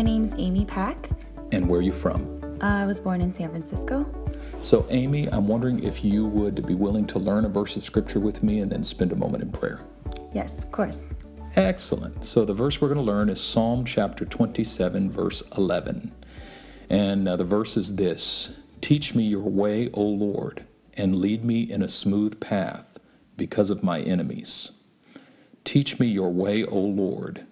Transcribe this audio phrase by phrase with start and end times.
[0.00, 1.10] My name's Amy Pack.
[1.52, 2.40] And where are you from?
[2.62, 4.06] Uh, I was born in San Francisco.
[4.62, 8.18] So, Amy, I'm wondering if you would be willing to learn a verse of scripture
[8.18, 9.80] with me and then spend a moment in prayer.
[10.32, 11.04] Yes, of course.
[11.54, 12.24] Excellent.
[12.24, 16.10] So, the verse we're going to learn is Psalm chapter 27, verse 11.
[16.88, 20.64] And uh, the verse is this Teach me your way, O Lord,
[20.94, 22.98] and lead me in a smooth path
[23.36, 24.70] because of my enemies.
[25.64, 27.44] Teach me your way, O Lord,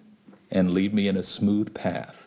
[0.49, 2.25] and lead me in a smooth path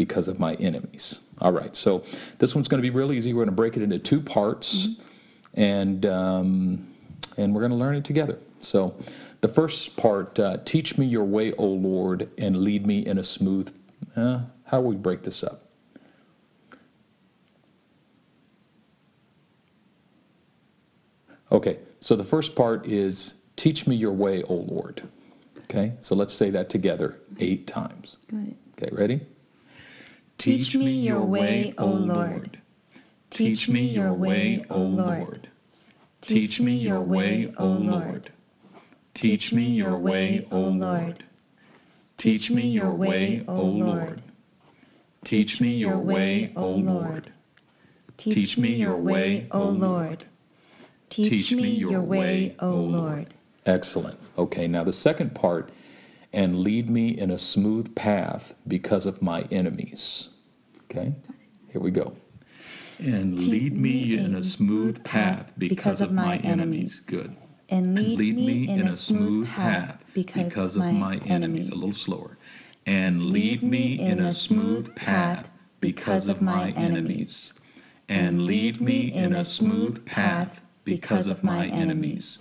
[0.00, 1.20] because of my enemies.
[1.42, 2.02] All right, so
[2.38, 3.34] this one's going to be real easy.
[3.34, 5.60] We're going to break it into two parts, mm-hmm.
[5.60, 6.94] and um,
[7.36, 8.38] and we're going to learn it together.
[8.60, 8.96] So,
[9.42, 13.22] the first part: uh, Teach me your way, O Lord, and lead me in a
[13.22, 13.74] smooth.
[14.16, 15.66] Uh, how will we break this up?
[21.52, 25.02] Okay, so the first part is Teach me your way, O Lord.
[25.64, 28.16] Okay, so let's say that together eight times.
[28.30, 28.56] Got it.
[28.82, 29.20] Okay, ready?
[30.40, 32.62] Teach me your way, O Lord.
[33.28, 35.50] Teach me your way, O Lord.
[36.22, 38.32] Teach me your way, O Lord.
[39.12, 41.24] Teach me your way, O Lord.
[42.16, 44.22] Teach me your way, O Lord.
[45.24, 47.32] Teach me your way, O Lord.
[48.16, 50.24] Teach me your way, O Lord.
[51.10, 53.34] Teach me your way, O Lord.
[53.66, 54.18] Excellent.
[54.38, 55.68] Okay, now the second part,
[56.32, 60.28] and lead me in a smooth path because of my enemies.
[60.84, 61.14] Okay,
[61.70, 62.16] here we go.
[62.98, 67.00] And lead me in a smooth path because of my enemies.
[67.00, 67.36] Good.
[67.70, 71.70] And lead, me in a smooth path because of my enemies.
[71.70, 72.36] A little slower.
[72.84, 75.48] And lead me in a smooth path
[75.80, 77.54] because of my enemies.
[78.08, 82.40] And lead me in a smooth path because of my enemies.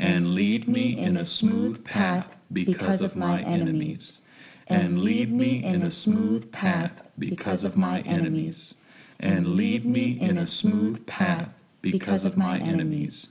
[0.00, 4.22] And lead me in a smooth path because of my enemies.
[4.66, 8.74] And lead me in a smooth path because of my enemies.
[9.18, 11.50] And lead me in a smooth path
[11.82, 13.26] because of my enemies.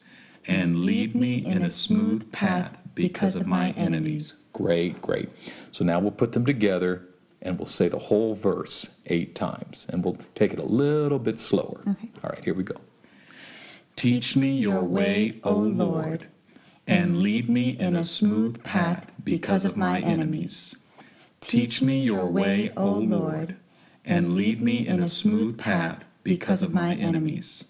[0.46, 4.36] And lead me in a smooth path because of my enemies.
[4.53, 5.30] Great, great.
[5.72, 7.03] So now we'll put them together
[7.41, 9.88] and we'll say the whole verse eight times.
[9.90, 11.81] And we'll take it a little bit slower.
[11.88, 12.12] Okay.
[12.24, 12.75] All right, here we go.
[13.96, 16.28] Teach me your way, O Lord,
[16.89, 20.75] and lead me in a smooth path because of my enemies.
[21.39, 23.57] Teach me your way, O Lord,
[24.03, 27.66] and lead me in a smooth path because of my enemies.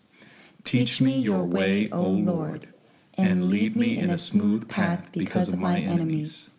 [0.64, 2.70] Teach me your way, O Lord,
[3.18, 6.52] and lead me in a smooth path because of my enemies.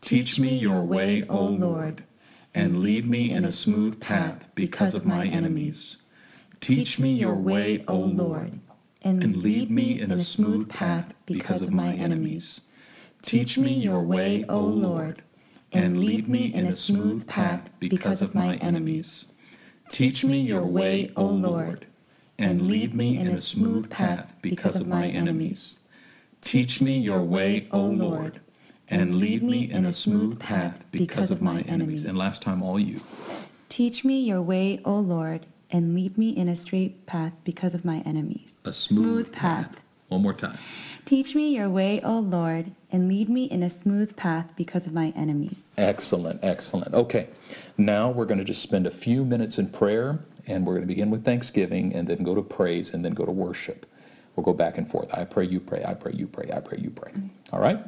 [0.00, 2.04] Teach me your way, O Lord,
[2.54, 5.96] and lead me in a smooth path because of my enemies.
[6.60, 8.60] Teach me your way, O Lord,
[9.06, 12.60] and lead me in a smooth path because of my enemies.
[13.22, 15.22] Teach me your way, O Lord,
[15.72, 19.26] and lead me in a smooth path because of my enemies.
[19.90, 21.86] Teach me your way, O Lord,
[22.36, 25.78] and lead me in a smooth path because of my enemies.
[26.40, 28.40] Teach me your way, O Lord,
[28.88, 32.04] and lead me in a smooth path because of my enemies.
[32.04, 33.00] And last time, all you.
[33.68, 37.84] Teach me your way, O Lord, and lead me in a straight path because of
[37.84, 38.54] my enemies.
[38.64, 39.80] A smooth, path.
[40.08, 40.58] One more time.
[41.04, 44.92] Teach me your way, O Lord, and lead me in a smooth path because of
[44.92, 45.62] my enemies.
[45.76, 46.94] Excellent, excellent.
[46.94, 47.28] Okay,
[47.76, 50.88] now we're going to just spend a few minutes in prayer, and we're going to
[50.88, 53.86] begin with thanksgiving, and then go to praise, and then go to worship.
[54.36, 55.12] We'll go back and forth.
[55.12, 57.12] I pray, you pray, I pray, you pray, I pray, you pray.
[57.52, 57.80] All right?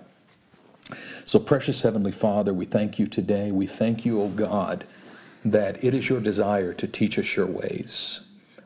[1.25, 3.53] So, precious Heavenly Father, we thank you today.
[3.53, 4.85] We thank you, O God
[5.53, 8.23] that it is your desire to teach us your ways.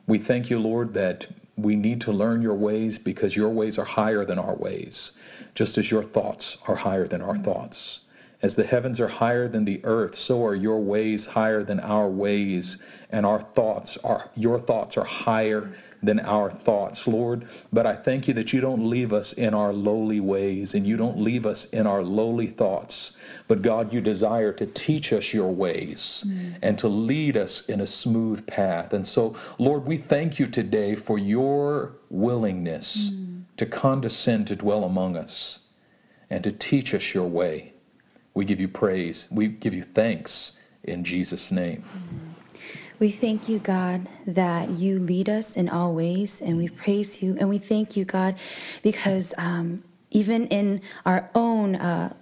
[0.07, 3.85] We thank you, Lord, that we need to learn your ways because your ways are
[3.85, 5.11] higher than our ways,
[5.55, 8.01] just as your thoughts are higher than our thoughts.
[8.43, 12.09] As the heavens are higher than the earth, so are your ways higher than our
[12.09, 12.77] ways,
[13.09, 15.71] and our thoughts are your thoughts are higher
[16.01, 17.45] than our thoughts, Lord.
[17.71, 20.97] But I thank you that you don't leave us in our lowly ways and you
[20.97, 23.13] don't leave us in our lowly thoughts.
[23.47, 26.55] But God, you desire to teach us your ways mm.
[26.61, 28.91] and to lead us in a smooth path.
[28.91, 33.43] And so, Lord, we thank you today for your willingness mm.
[33.55, 35.59] to condescend to dwell among us
[36.29, 37.72] and to teach us your way.
[38.33, 39.27] We give you praise.
[39.29, 40.53] We give you thanks
[40.83, 41.83] in Jesus' name.
[42.99, 47.35] We thank you, God, that you lead us in all ways, and we praise you.
[47.39, 48.35] And we thank you, God,
[48.81, 52.13] because um, even in our own uh,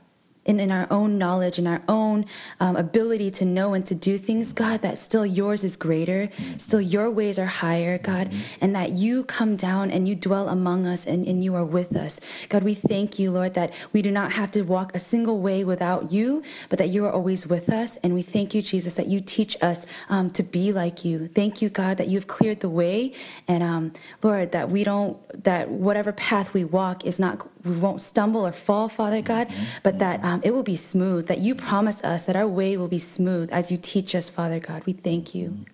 [0.46, 2.26] in, in our own knowledge and our own
[2.60, 6.82] um, ability to know and to do things, God, that still yours is greater, still
[6.82, 11.06] your ways are higher, God, and that you come down and you dwell among us
[11.06, 12.20] and, and you are with us.
[12.50, 15.64] God, we thank you, Lord, that we do not have to walk a single way
[15.64, 17.98] without you, but that you are always with us.
[17.98, 21.28] And we thank you, Jesus, that you teach us um, to be like you.
[21.28, 23.14] Thank you, God, that you've cleared the way.
[23.48, 28.02] And um, Lord, that we don't, that whatever path we walk is not we won't
[28.02, 29.48] stumble or fall, Father God,
[29.84, 32.88] but that um, it will be smooth, that you promise us that our way will
[32.88, 34.84] be smooth as you teach us, Father God.
[34.86, 35.66] We thank you.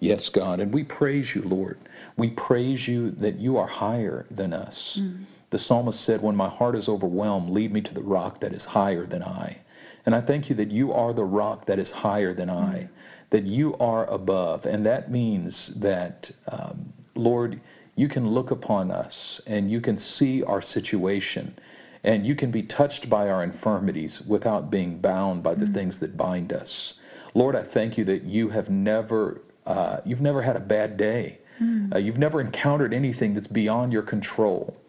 [0.00, 1.78] Yes, God, and we praise you, Lord.
[2.16, 5.00] We praise you that you are higher than us.
[5.02, 5.24] Mm.
[5.50, 8.66] The psalmist said, When my heart is overwhelmed, lead me to the rock that is
[8.66, 9.58] higher than I.
[10.06, 12.88] And I thank you that you are the rock that is higher than I, mm.
[13.30, 14.66] that you are above.
[14.66, 17.60] And that means that, um, Lord,
[17.98, 21.58] you can look upon us and you can see our situation
[22.04, 25.74] and you can be touched by our infirmities without being bound by the mm.
[25.74, 26.94] things that bind us.
[27.34, 31.40] Lord, I thank you that you have never, uh, you've never had a bad day.
[31.60, 31.92] Mm.
[31.92, 34.80] Uh, you've never encountered anything that's beyond your control.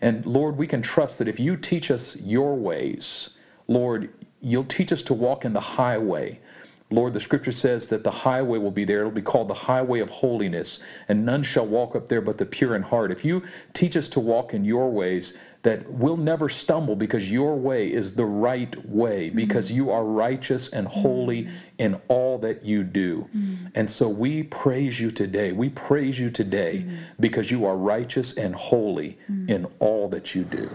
[0.00, 3.30] And Lord, we can trust that if you teach us your ways,
[3.68, 6.40] Lord, you'll teach us to walk in the highway
[6.88, 9.00] Lord, the scripture says that the highway will be there.
[9.00, 10.78] It'll be called the highway of holiness,
[11.08, 13.10] and none shall walk up there but the pure in heart.
[13.10, 13.42] If you
[13.72, 18.14] teach us to walk in your ways, that we'll never stumble because your way is
[18.14, 19.36] the right way, mm-hmm.
[19.36, 21.52] because you are righteous and holy mm-hmm.
[21.78, 23.28] in all that you do.
[23.36, 23.66] Mm-hmm.
[23.74, 25.50] And so we praise you today.
[25.50, 26.86] We praise you today
[27.18, 29.18] because you are righteous and holy
[29.48, 30.70] in all that you do.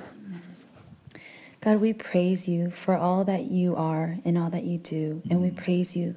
[1.61, 5.21] God, we praise you for all that you are and all that you do.
[5.29, 5.63] And we mm-hmm.
[5.63, 6.15] praise you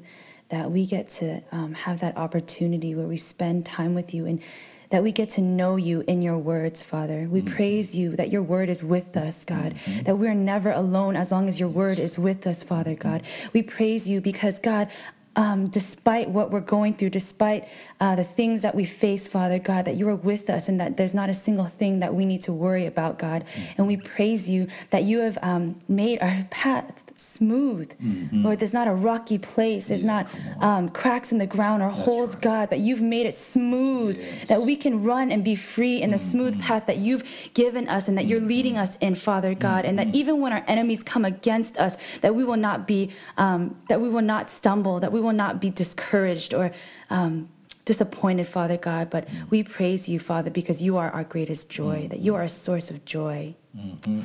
[0.49, 4.41] that we get to um, have that opportunity where we spend time with you and
[4.88, 7.29] that we get to know you in your words, Father.
[7.31, 7.55] We mm-hmm.
[7.55, 10.05] praise you that your word is with us, God, mm-hmm.
[10.05, 13.23] that we're never alone as long as your word is with us, Father God.
[13.52, 14.88] We praise you because, God,
[15.36, 17.69] um, despite what we're going through, despite
[18.00, 20.96] uh, the things that we face, Father God, that you are with us and that
[20.96, 23.44] there's not a single thing that we need to worry about, God.
[23.44, 23.72] Mm-hmm.
[23.78, 27.92] And we praise you that you have um, made our path smooth.
[28.02, 28.42] Mm-hmm.
[28.42, 30.26] Lord, there's not a rocky place, there's yeah,
[30.58, 32.42] not um, cracks in the ground or That's holes, right.
[32.42, 34.48] God, but you've made it smooth, yes.
[34.48, 36.31] that we can run and be free in the mm-hmm.
[36.31, 39.84] smooth path that you've given us and that you're leading us in, Father God.
[39.84, 40.16] And that mm-hmm.
[40.16, 44.08] even when our enemies come against us, that we will not be, um, that we
[44.08, 46.73] will not stumble, that we will not be discouraged or
[47.11, 47.49] um,
[47.85, 49.50] disappointed, Father God, but mm.
[49.50, 52.11] we praise you, Father, because you are our greatest joy, mm.
[52.11, 53.55] that you are a source of joy.
[53.76, 54.23] Mm-hmm.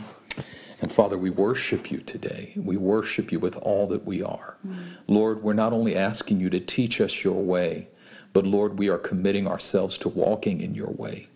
[0.81, 2.53] And Father, we worship you today.
[2.55, 4.57] We worship you with all that we are.
[4.65, 4.77] Mm.
[5.07, 7.89] Lord, we're not only asking you to teach us your way,
[8.31, 11.27] but Lord, we are committing ourselves to walking in your way.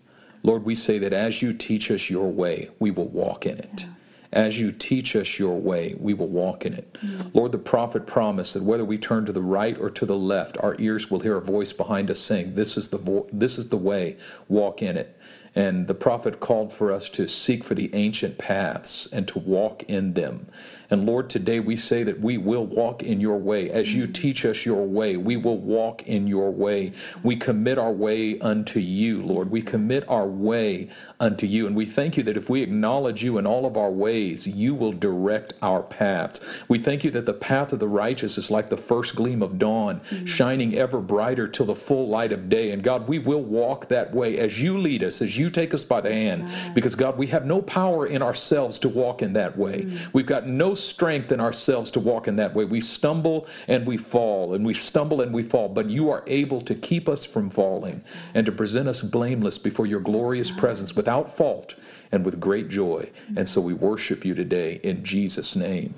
[0.43, 3.81] Lord, we say that as you teach us your way, we will walk in it.
[3.81, 3.89] Yeah.
[4.33, 6.93] As you teach us your way, we will walk in it.
[6.95, 7.29] Mm-hmm.
[7.37, 10.57] Lord, the prophet promised that whether we turn to the right or to the left,
[10.57, 13.69] our ears will hear a voice behind us saying, "This is the vo- this is
[13.69, 14.17] the way.
[14.47, 15.17] Walk in it."
[15.55, 19.83] And the prophet called for us to seek for the ancient paths and to walk
[19.83, 20.47] in them.
[20.89, 23.71] And Lord, today we say that we will walk in your way.
[23.71, 26.91] As you teach us your way, we will walk in your way.
[27.23, 29.49] We commit our way unto you, Lord.
[29.49, 30.89] We commit our way
[31.19, 31.65] unto you.
[31.65, 34.75] And we thank you that if we acknowledge you in all of our ways, you
[34.75, 36.63] will direct our paths.
[36.67, 39.57] We thank you that the path of the righteous is like the first gleam of
[39.57, 40.25] dawn, mm-hmm.
[40.25, 42.69] shining ever brighter till the full light of day.
[42.69, 45.83] And God, we will walk that way as you lead us, as you take us
[45.83, 46.49] by the hand.
[46.73, 49.83] Because God, we have no power in ourselves to walk in that way.
[49.83, 50.09] Mm-hmm.
[50.13, 52.65] We've got no strength in ourselves to walk in that way.
[52.65, 56.61] We stumble and we fall, and we stumble and we fall, but you are able
[56.61, 61.29] to keep us from falling and to present us blameless before your glorious presence without
[61.29, 61.75] fault
[62.11, 63.09] and with great joy.
[63.35, 65.95] And so we worship you today in Jesus' name.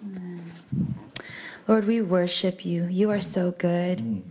[1.68, 2.86] Lord, we worship you.
[2.86, 4.24] You are so good.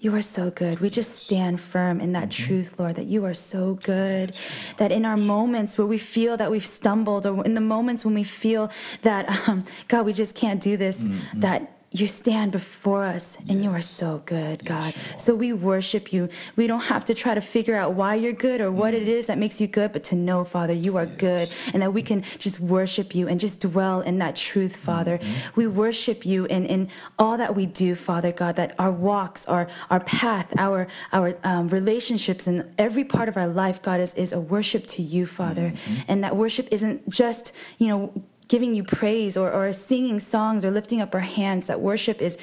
[0.00, 0.80] You are so good.
[0.80, 2.46] We just stand firm in that mm-hmm.
[2.46, 4.34] truth, Lord, that you are so good.
[4.78, 8.14] That in our moments where we feel that we've stumbled, or in the moments when
[8.14, 8.70] we feel
[9.02, 11.40] that, um, God, we just can't do this, mm-hmm.
[11.40, 13.64] that you stand before us and yes.
[13.64, 14.94] you are so good, God.
[14.96, 16.28] Yes, so we worship you.
[16.54, 18.98] We don't have to try to figure out why you're good or what mm.
[18.98, 21.16] it is that makes you good, but to know, Father, you are yes.
[21.18, 25.18] good and that we can just worship you and just dwell in that truth, Father.
[25.18, 25.60] Mm-hmm.
[25.60, 29.68] We worship you in, in all that we do, Father God, that our walks, our,
[29.90, 34.32] our path, our, our um, relationships, and every part of our life, God, is, is
[34.32, 35.72] a worship to you, Father.
[35.72, 36.02] Mm-hmm.
[36.06, 38.12] And that worship isn't just, you know,
[38.50, 42.36] giving you praise or, or singing songs or lifting up our hands, that worship is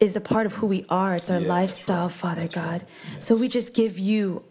[0.00, 1.16] is a part of who we are.
[1.16, 2.14] It's our yeah, lifestyle, right.
[2.14, 2.82] Father that's God.
[2.82, 2.88] Right.
[3.14, 3.26] Yes.
[3.26, 4.44] So we just give you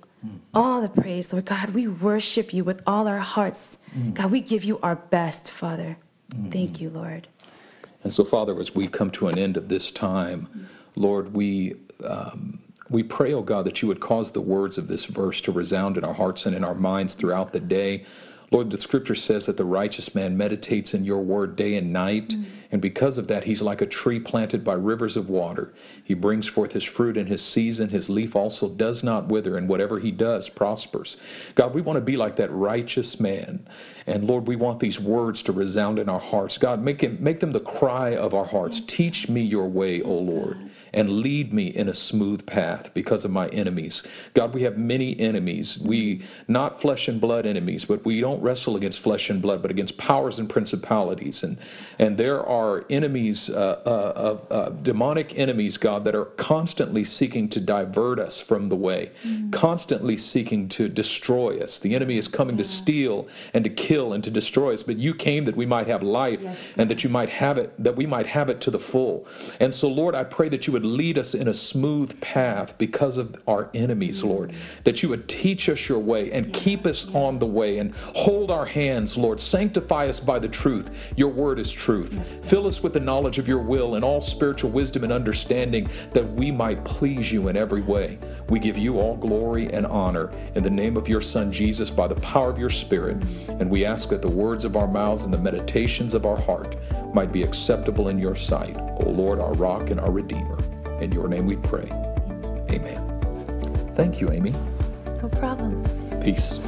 [0.53, 1.69] all the praise, Lord God.
[1.69, 3.77] We worship you with all our hearts.
[3.95, 4.11] Mm-hmm.
[4.11, 5.97] God, we give you our best, Father.
[6.33, 6.49] Mm-hmm.
[6.49, 7.29] Thank you, Lord.
[8.03, 11.75] And so, Father, as we come to an end of this time, Lord, we.
[12.03, 12.59] Um,
[12.89, 15.97] we pray, oh God, that you would cause the words of this verse to resound
[15.97, 18.05] in our hearts and in our minds throughout the day.
[18.49, 22.29] Lord, the scripture says that the righteous man meditates in your word day and night.
[22.29, 22.45] Mm.
[22.71, 25.73] And because of that, he's like a tree planted by rivers of water.
[26.01, 27.89] He brings forth his fruit in his season.
[27.89, 31.17] His leaf also does not wither, and whatever he does prospers.
[31.55, 33.67] God, we want to be like that righteous man.
[34.05, 36.57] And Lord, we want these words to resound in our hearts.
[36.57, 38.79] God, make, it, make them the cry of our hearts.
[38.79, 43.31] Teach me your way, O Lord and lead me in a smooth path because of
[43.31, 44.03] my enemies.
[44.33, 45.77] God, we have many enemies.
[45.79, 49.71] We, not flesh and blood enemies, but we don't wrestle against flesh and blood, but
[49.71, 51.43] against powers and principalities.
[51.43, 51.57] And,
[51.99, 57.59] and there are enemies, uh, uh, uh, demonic enemies, God, that are constantly seeking to
[57.59, 59.49] divert us from the way, mm-hmm.
[59.51, 61.79] constantly seeking to destroy us.
[61.79, 62.63] The enemy is coming yeah.
[62.63, 65.87] to steal and to kill and to destroy us, but you came that we might
[65.87, 66.73] have life yes.
[66.77, 69.27] and that you might have it, that we might have it to the full.
[69.59, 73.17] And so, Lord, I pray that you would lead us in a smooth path because
[73.17, 74.29] of our enemies, mm.
[74.29, 74.53] Lord.
[74.83, 78.51] That you would teach us your way and keep us on the way and hold
[78.51, 79.41] our hands, Lord.
[79.41, 80.91] Sanctify us by the truth.
[81.15, 82.45] Your word is truth.
[82.45, 86.31] Fill us with the knowledge of your will and all spiritual wisdom and understanding that
[86.33, 88.19] we might please you in every way.
[88.49, 92.07] We give you all glory and honor in the name of your Son, Jesus, by
[92.07, 93.17] the power of your Spirit.
[93.49, 96.77] And we ask that the words of our mouths and the meditations of our heart
[97.15, 100.57] might be acceptable in your sight, O Lord, our rock and our Redeemer.
[101.01, 101.87] In your name we pray.
[102.71, 103.93] Amen.
[103.95, 104.53] Thank you, Amy.
[105.21, 105.83] No problem.
[106.23, 106.59] Peace.